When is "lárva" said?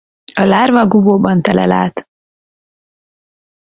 0.43-0.87